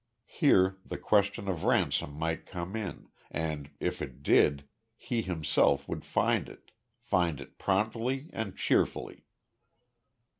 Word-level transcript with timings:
Here 0.25 0.79
the 0.83 0.97
question 0.97 1.47
of 1.47 1.63
ransom 1.63 2.13
might 2.13 2.47
come 2.47 2.75
in, 2.75 3.09
and 3.29 3.69
if 3.79 4.01
it 4.01 4.23
did, 4.23 4.67
he 4.97 5.21
himself 5.21 5.87
would 5.87 6.03
find 6.03 6.49
it 6.49 6.71
find 6.99 7.39
it 7.39 7.59
promptly 7.59 8.27
and 8.33 8.55
cheerfully. 8.57 9.25